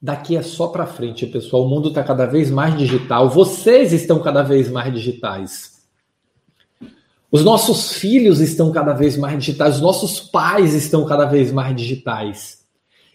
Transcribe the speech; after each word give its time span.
daqui 0.00 0.36
é 0.36 0.42
só 0.42 0.68
para 0.68 0.86
frente, 0.86 1.26
pessoal. 1.26 1.64
O 1.64 1.68
mundo 1.68 1.88
está 1.88 2.02
cada 2.02 2.24
vez 2.24 2.50
mais 2.50 2.76
digital. 2.76 3.28
Vocês 3.28 3.92
estão 3.92 4.20
cada 4.20 4.42
vez 4.42 4.70
mais 4.70 4.92
digitais. 4.92 5.80
Os 7.30 7.44
nossos 7.44 7.92
filhos 7.92 8.40
estão 8.40 8.72
cada 8.72 8.92
vez 8.92 9.16
mais 9.16 9.38
digitais. 9.38 9.76
Os 9.76 9.80
nossos 9.80 10.20
pais 10.20 10.74
estão 10.74 11.04
cada 11.04 11.26
vez 11.26 11.52
mais 11.52 11.76
digitais. 11.76 12.60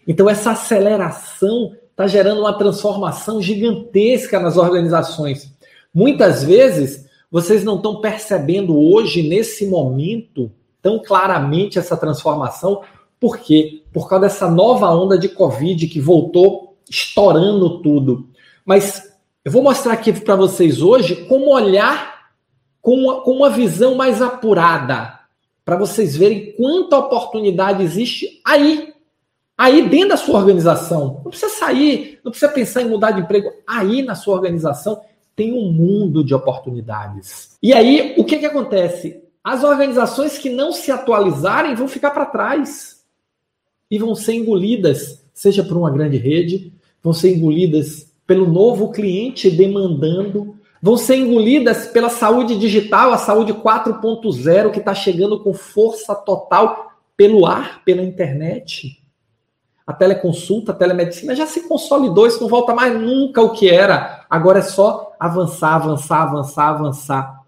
Então, 0.06 0.30
essa 0.30 0.52
aceleração 0.52 1.72
está 1.90 2.06
gerando 2.06 2.40
uma 2.40 2.56
transformação 2.56 3.42
gigantesca 3.42 4.38
nas 4.38 4.56
organizações. 4.56 5.52
Muitas 5.92 6.44
vezes, 6.44 7.06
vocês 7.30 7.64
não 7.64 7.76
estão 7.76 8.00
percebendo 8.00 8.78
hoje, 8.78 9.28
nesse 9.28 9.66
momento, 9.66 10.50
tão 10.80 11.02
claramente 11.02 11.78
essa 11.78 11.96
transformação. 11.96 12.82
Por 13.18 13.38
quê? 13.38 13.82
Por 13.92 14.08
causa 14.08 14.26
dessa 14.26 14.50
nova 14.50 14.88
onda 14.94 15.18
de 15.18 15.28
Covid 15.28 15.86
que 15.88 16.00
voltou 16.00 16.65
estourando 16.88 17.80
tudo. 17.82 18.28
Mas 18.64 19.12
eu 19.44 19.52
vou 19.52 19.62
mostrar 19.62 19.92
aqui 19.92 20.12
para 20.12 20.36
vocês 20.36 20.82
hoje 20.82 21.26
como 21.26 21.54
olhar 21.54 22.30
com 22.80 22.94
uma, 22.94 23.20
com 23.22 23.32
uma 23.32 23.50
visão 23.50 23.94
mais 23.94 24.22
apurada, 24.22 25.18
para 25.64 25.76
vocês 25.76 26.16
verem 26.16 26.52
quanta 26.52 26.96
oportunidade 26.96 27.82
existe 27.82 28.40
aí 28.44 28.94
Aí 29.58 29.88
dentro 29.88 30.10
da 30.10 30.16
sua 30.18 30.38
organização, 30.38 31.22
não 31.24 31.30
precisa 31.30 31.50
sair, 31.50 32.20
não 32.22 32.30
precisa 32.30 32.52
pensar 32.52 32.82
em 32.82 32.90
mudar 32.90 33.12
de 33.12 33.22
emprego. 33.22 33.50
Aí 33.66 34.02
na 34.02 34.14
sua 34.14 34.34
organização 34.34 35.00
tem 35.34 35.52
um 35.52 35.72
mundo 35.72 36.22
de 36.22 36.34
oportunidades. 36.34 37.56
E 37.62 37.72
aí 37.72 38.14
o 38.18 38.24
que, 38.24 38.38
que 38.38 38.44
acontece? 38.44 39.22
As 39.42 39.64
organizações 39.64 40.36
que 40.36 40.50
não 40.50 40.72
se 40.72 40.90
atualizarem 40.90 41.74
vão 41.74 41.88
ficar 41.88 42.10
para 42.10 42.26
trás 42.26 43.02
e 43.90 43.98
vão 43.98 44.14
ser 44.14 44.34
engolidas, 44.34 45.24
seja 45.36 45.62
por 45.62 45.76
uma 45.76 45.90
grande 45.90 46.16
rede, 46.16 46.72
vão 47.02 47.12
ser 47.12 47.36
engolidas 47.36 48.12
pelo 48.26 48.48
novo 48.48 48.90
cliente 48.90 49.50
demandando, 49.50 50.56
vão 50.82 50.96
ser 50.96 51.16
engolidas 51.16 51.86
pela 51.86 52.08
saúde 52.08 52.58
digital, 52.58 53.12
a 53.12 53.18
saúde 53.18 53.52
4.0 53.52 54.70
que 54.72 54.78
está 54.80 54.94
chegando 54.94 55.38
com 55.38 55.54
força 55.54 56.14
total 56.14 56.92
pelo 57.16 57.46
ar, 57.46 57.84
pela 57.84 58.02
internet 58.02 59.06
a 59.86 59.92
teleconsulta, 59.92 60.72
a 60.72 60.74
telemedicina 60.74 61.36
já 61.36 61.46
se 61.46 61.68
consolidou, 61.68 62.26
isso 62.26 62.40
não 62.40 62.48
volta 62.48 62.74
mais 62.74 63.00
nunca 63.00 63.40
o 63.40 63.52
que 63.52 63.70
era. 63.70 64.26
Agora 64.28 64.58
é 64.58 64.62
só 64.62 65.14
avançar, 65.18 65.76
avançar, 65.76 66.22
avançar, 66.22 66.68
avançar. 66.68 67.42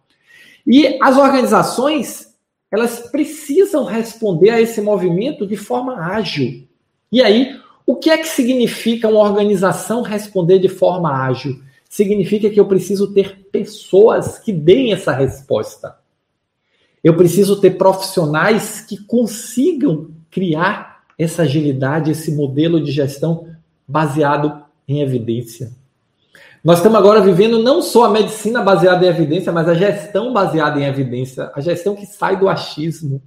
E 0.64 0.98
as 1.02 1.16
organizações, 1.16 2.32
elas 2.70 3.00
precisam 3.10 3.84
responder 3.84 4.50
a 4.50 4.60
esse 4.60 4.80
movimento 4.80 5.44
de 5.44 5.56
forma 5.56 5.98
ágil. 5.98 6.68
E 7.10 7.20
aí, 7.20 7.58
o 7.88 7.96
que 7.96 8.10
é 8.10 8.18
que 8.18 8.28
significa 8.28 9.08
uma 9.08 9.20
organização 9.20 10.02
responder 10.02 10.58
de 10.58 10.68
forma 10.68 11.10
ágil? 11.10 11.58
Significa 11.88 12.50
que 12.50 12.60
eu 12.60 12.66
preciso 12.66 13.14
ter 13.14 13.48
pessoas 13.50 14.38
que 14.38 14.52
deem 14.52 14.92
essa 14.92 15.10
resposta. 15.10 15.96
Eu 17.02 17.16
preciso 17.16 17.58
ter 17.58 17.78
profissionais 17.78 18.82
que 18.82 18.98
consigam 18.98 20.10
criar 20.30 21.02
essa 21.18 21.44
agilidade, 21.44 22.10
esse 22.10 22.30
modelo 22.30 22.78
de 22.78 22.92
gestão 22.92 23.48
baseado 23.88 24.62
em 24.86 25.00
evidência. 25.00 25.72
Nós 26.62 26.80
estamos 26.80 26.98
agora 26.98 27.22
vivendo 27.22 27.62
não 27.62 27.80
só 27.80 28.04
a 28.04 28.10
medicina 28.10 28.60
baseada 28.60 29.06
em 29.06 29.08
evidência, 29.08 29.50
mas 29.50 29.66
a 29.66 29.72
gestão 29.72 30.30
baseada 30.30 30.78
em 30.78 30.84
evidência, 30.84 31.50
a 31.54 31.60
gestão 31.62 31.96
que 31.96 32.04
sai 32.04 32.38
do 32.38 32.50
achismo. 32.50 33.22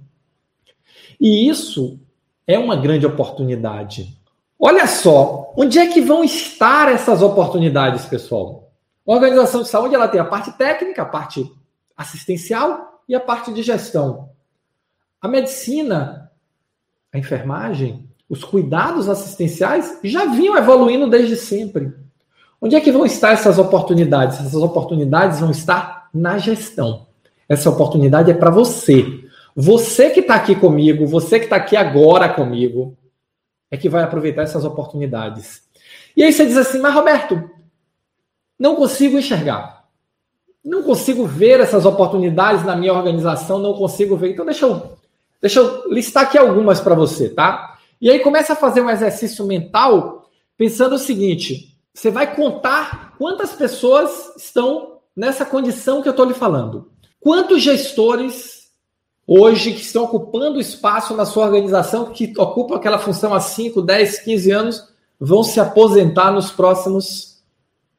E 1.20 1.48
isso 1.48 1.98
é 2.46 2.56
uma 2.56 2.76
grande 2.76 3.04
oportunidade. 3.04 4.21
Olha 4.64 4.86
só, 4.86 5.52
onde 5.56 5.76
é 5.76 5.88
que 5.88 6.00
vão 6.00 6.22
estar 6.22 6.88
essas 6.88 7.20
oportunidades, 7.20 8.06
pessoal? 8.06 8.70
A 9.04 9.12
organização 9.12 9.62
de 9.62 9.68
saúde 9.68 9.96
ela 9.96 10.06
tem 10.06 10.20
a 10.20 10.24
parte 10.24 10.52
técnica, 10.52 11.02
a 11.02 11.06
parte 11.06 11.50
assistencial 11.96 13.02
e 13.08 13.14
a 13.16 13.18
parte 13.18 13.52
de 13.52 13.60
gestão. 13.60 14.30
A 15.20 15.26
medicina 15.26 16.30
a 17.12 17.18
enfermagem, 17.18 18.08
os 18.28 18.42
cuidados 18.44 19.08
assistenciais 19.08 19.98
já 20.02 20.26
vinham 20.26 20.56
evoluindo 20.56 21.10
desde 21.10 21.36
sempre. 21.36 21.92
Onde 22.60 22.76
é 22.76 22.80
que 22.80 22.92
vão 22.92 23.04
estar 23.04 23.32
essas 23.32 23.58
oportunidades? 23.58 24.38
Essas 24.38 24.54
oportunidades 24.54 25.40
vão 25.40 25.50
estar 25.50 26.08
na 26.14 26.38
gestão. 26.38 27.08
Essa 27.48 27.68
oportunidade 27.68 28.30
é 28.30 28.34
para 28.34 28.50
você. 28.50 29.24
Você 29.54 30.08
que 30.08 30.20
está 30.20 30.36
aqui 30.36 30.54
comigo, 30.54 31.04
você 31.04 31.38
que 31.38 31.46
está 31.46 31.56
aqui 31.56 31.76
agora 31.76 32.28
comigo, 32.28 32.96
é 33.72 33.76
que 33.76 33.88
vai 33.88 34.04
aproveitar 34.04 34.42
essas 34.42 34.64
oportunidades. 34.64 35.64
E 36.16 36.22
aí 36.22 36.32
você 36.32 36.46
diz 36.46 36.56
assim, 36.56 36.78
mas 36.78 36.94
Roberto, 36.94 37.50
não 38.56 38.76
consigo 38.76 39.18
enxergar. 39.18 39.88
Não 40.64 40.84
consigo 40.84 41.26
ver 41.26 41.58
essas 41.58 41.84
oportunidades 41.84 42.64
na 42.64 42.76
minha 42.76 42.92
organização, 42.92 43.58
não 43.58 43.74
consigo 43.74 44.16
ver. 44.16 44.30
Então 44.30 44.46
deixa 44.46 44.64
eu 44.66 44.96
Deixa 45.42 45.58
eu 45.58 45.92
listar 45.92 46.22
aqui 46.22 46.38
algumas 46.38 46.80
para 46.80 46.94
você, 46.94 47.28
tá? 47.28 47.76
E 48.00 48.08
aí 48.08 48.20
começa 48.20 48.52
a 48.52 48.56
fazer 48.56 48.80
um 48.80 48.88
exercício 48.88 49.44
mental 49.44 50.30
pensando 50.56 50.94
o 50.94 50.98
seguinte: 50.98 51.76
você 51.92 52.12
vai 52.12 52.32
contar 52.36 53.16
quantas 53.18 53.52
pessoas 53.52 54.36
estão 54.36 54.98
nessa 55.16 55.44
condição 55.44 56.00
que 56.00 56.08
eu 56.08 56.12
estou 56.12 56.26
lhe 56.26 56.32
falando. 56.32 56.92
Quantos 57.18 57.60
gestores 57.60 58.61
hoje 59.26 59.72
que 59.72 59.80
estão 59.80 60.04
ocupando 60.04 60.60
espaço 60.60 61.16
na 61.16 61.24
sua 61.24 61.46
organização, 61.46 62.06
que 62.06 62.32
ocupam 62.36 62.76
aquela 62.76 62.98
função 62.98 63.32
há 63.34 63.40
5, 63.40 63.82
10, 63.82 64.20
15 64.20 64.50
anos, 64.50 64.88
vão 65.18 65.42
se 65.42 65.60
aposentar 65.60 66.32
nos 66.32 66.50
próximos 66.50 67.42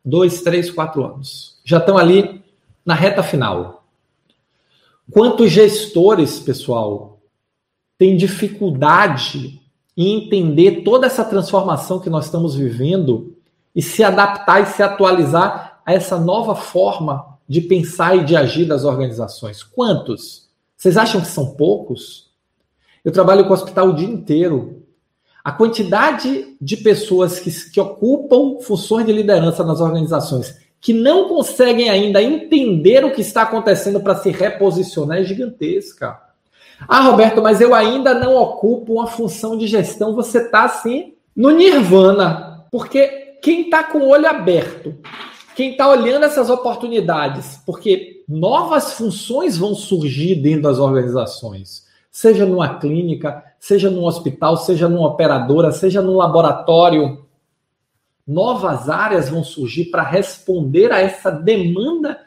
2, 0.04 0.42
3, 0.42 0.72
4 0.72 1.06
anos? 1.06 1.60
Já 1.64 1.78
estão 1.78 1.98
ali 1.98 2.44
na 2.86 2.94
reta 2.94 3.24
final. 3.24 3.86
Quantos 5.12 5.52
gestores, 5.52 6.40
pessoal, 6.40 7.20
tem 7.98 8.18
dificuldade 8.18 9.62
em 9.96 10.26
entender 10.26 10.82
toda 10.84 11.06
essa 11.08 11.24
transformação 11.24 12.00
que 12.00 12.10
nós 12.10 12.26
estamos 12.26 12.56
vivendo 12.56 13.36
e 13.76 13.82
se 13.82 14.04
adaptar 14.04 14.62
e 14.62 14.66
se 14.66 14.82
atualizar 14.82 15.82
a 15.86 15.94
essa 15.94 16.18
nova 16.20 16.56
forma 16.56 17.38
de 17.48 17.62
pensar 17.62 18.18
e 18.18 18.24
de 18.24 18.36
agir 18.36 18.66
das 18.66 18.84
organizações. 18.84 19.64
Quantos? 19.64 20.43
Vocês 20.84 20.98
acham 20.98 21.22
que 21.22 21.28
são 21.28 21.52
poucos? 21.56 22.30
Eu 23.06 23.12
trabalho 23.14 23.46
com 23.46 23.52
o 23.52 23.54
hospital 23.54 23.88
o 23.88 23.96
dia 23.96 24.06
inteiro. 24.06 24.84
A 25.42 25.50
quantidade 25.50 26.58
de 26.60 26.76
pessoas 26.76 27.40
que, 27.40 27.50
que 27.72 27.80
ocupam 27.80 28.60
funções 28.60 29.06
de 29.06 29.14
liderança 29.14 29.64
nas 29.64 29.80
organizações 29.80 30.58
que 30.82 30.92
não 30.92 31.30
conseguem 31.30 31.90
ainda 31.90 32.22
entender 32.22 33.06
o 33.06 33.14
que 33.14 33.22
está 33.22 33.44
acontecendo 33.44 34.02
para 34.02 34.16
se 34.16 34.30
reposicionar 34.30 35.20
é 35.20 35.24
gigantesca. 35.24 36.20
Ah, 36.86 37.00
Roberto, 37.00 37.42
mas 37.42 37.62
eu 37.62 37.74
ainda 37.74 38.14
não 38.14 38.36
ocupo 38.36 38.96
uma 38.96 39.08
função 39.08 39.58
de 39.58 39.68
gestão. 39.68 40.14
Você 40.14 40.40
está 40.40 40.66
assim 40.66 41.14
no 41.34 41.52
nirvana, 41.52 42.66
porque 42.70 43.38
quem 43.42 43.62
está 43.62 43.86
com 43.86 44.00
o 44.00 44.10
olho 44.10 44.28
aberto, 44.28 44.94
quem 45.56 45.72
está 45.72 45.90
olhando 45.90 46.26
essas 46.26 46.50
oportunidades, 46.50 47.62
porque 47.66 48.24
novas 48.28 48.94
funções 48.94 49.58
vão 49.58 49.74
surgir 49.76 50.36
dentro 50.36 50.64
das 50.64 50.80
organizações, 50.80 51.86
seja 52.12 52.46
numa 52.46 52.80
clínica, 52.80 53.44
seja 53.60 53.90
num 53.90 54.04
hospital, 54.04 54.58
seja 54.58 54.90
numa 54.90 55.08
operadora, 55.08 55.72
seja 55.72 56.02
num 56.02 56.18
laboratório. 56.18 57.26
Novas 58.26 58.90
áreas 58.90 59.30
vão 59.30 59.44
surgir 59.44 59.86
para 59.86 60.04
responder 60.04 60.92
a 60.92 61.00
essa 61.00 61.30
demanda 61.30 62.20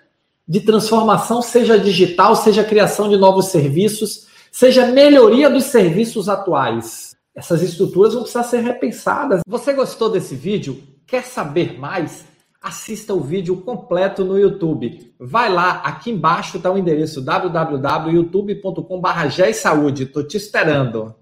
de 0.46 0.60
transformação, 0.60 1.42
seja 1.42 1.78
digital, 1.78 2.36
seja 2.36 2.62
criação 2.62 3.08
de 3.08 3.16
novos 3.16 3.46
serviços 3.46 4.26
seja 4.56 4.86
melhoria 4.86 5.50
dos 5.50 5.64
serviços 5.64 6.30
atuais. 6.30 7.14
Essas 7.34 7.60
estruturas 7.62 8.14
vão 8.14 8.22
precisar 8.22 8.44
ser 8.44 8.60
repensadas. 8.60 9.42
Você 9.46 9.74
gostou 9.74 10.08
desse 10.08 10.34
vídeo? 10.34 10.82
Quer 11.06 11.24
saber 11.24 11.78
mais? 11.78 12.24
Assista 12.62 13.14
o 13.14 13.20
vídeo 13.20 13.56
completo 13.58 14.24
no 14.24 14.38
YouTube. 14.38 15.12
Vai 15.18 15.52
lá, 15.52 15.82
aqui 15.84 16.10
embaixo 16.10 16.56
está 16.56 16.70
o 16.70 16.78
endereço 16.78 17.22
www.youtube.com.br. 17.22 20.02
Estou 20.02 20.26
te 20.26 20.36
esperando. 20.36 21.14